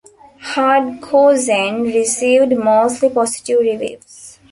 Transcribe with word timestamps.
"Hardcore 0.43 1.35
Zen" 1.37 1.83
received 1.83 2.57
mostly 2.57 3.07
positive 3.11 3.59
reviews. 3.59 4.39